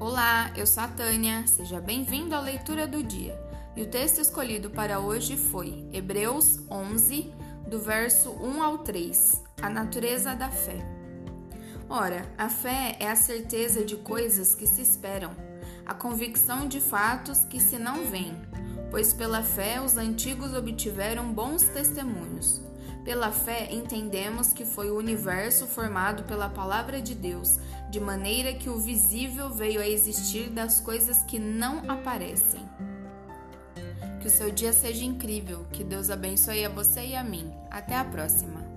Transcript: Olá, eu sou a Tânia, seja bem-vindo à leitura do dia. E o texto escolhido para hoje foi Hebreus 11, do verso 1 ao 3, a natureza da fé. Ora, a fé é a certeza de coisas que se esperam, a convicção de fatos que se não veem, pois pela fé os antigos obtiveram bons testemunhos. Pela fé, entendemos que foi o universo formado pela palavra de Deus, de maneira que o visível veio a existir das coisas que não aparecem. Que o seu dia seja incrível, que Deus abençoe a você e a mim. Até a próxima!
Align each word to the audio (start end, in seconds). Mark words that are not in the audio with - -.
Olá, 0.00 0.50
eu 0.56 0.66
sou 0.66 0.82
a 0.82 0.88
Tânia, 0.88 1.46
seja 1.46 1.78
bem-vindo 1.78 2.34
à 2.34 2.40
leitura 2.40 2.86
do 2.86 3.02
dia. 3.02 3.38
E 3.76 3.82
o 3.82 3.86
texto 3.86 4.18
escolhido 4.18 4.70
para 4.70 4.98
hoje 4.98 5.36
foi 5.36 5.86
Hebreus 5.92 6.58
11, 6.70 7.30
do 7.68 7.78
verso 7.78 8.30
1 8.30 8.62
ao 8.62 8.78
3, 8.78 9.44
a 9.60 9.68
natureza 9.68 10.34
da 10.34 10.48
fé. 10.48 10.78
Ora, 11.86 12.26
a 12.38 12.48
fé 12.48 12.96
é 12.98 13.10
a 13.10 13.14
certeza 13.14 13.84
de 13.84 13.96
coisas 13.96 14.54
que 14.54 14.66
se 14.66 14.80
esperam, 14.80 15.36
a 15.84 15.92
convicção 15.92 16.66
de 16.66 16.80
fatos 16.80 17.40
que 17.40 17.60
se 17.60 17.78
não 17.78 18.06
veem, 18.06 18.40
pois 18.90 19.12
pela 19.12 19.42
fé 19.42 19.80
os 19.80 19.96
antigos 19.96 20.54
obtiveram 20.54 21.32
bons 21.32 21.62
testemunhos. 21.62 22.60
Pela 23.04 23.32
fé, 23.32 23.68
entendemos 23.72 24.52
que 24.52 24.64
foi 24.64 24.90
o 24.90 24.98
universo 24.98 25.66
formado 25.66 26.24
pela 26.24 26.50
palavra 26.50 27.00
de 27.00 27.14
Deus, 27.14 27.58
de 27.90 27.98
maneira 27.98 28.52
que 28.52 28.68
o 28.68 28.78
visível 28.78 29.48
veio 29.48 29.80
a 29.80 29.88
existir 29.88 30.50
das 30.50 30.80
coisas 30.80 31.22
que 31.22 31.38
não 31.38 31.90
aparecem. 31.90 32.60
Que 34.20 34.26
o 34.26 34.30
seu 34.30 34.50
dia 34.50 34.72
seja 34.72 35.04
incrível, 35.04 35.66
que 35.72 35.82
Deus 35.82 36.10
abençoe 36.10 36.64
a 36.64 36.68
você 36.68 37.06
e 37.06 37.16
a 37.16 37.24
mim. 37.24 37.50
Até 37.70 37.96
a 37.96 38.04
próxima! 38.04 38.69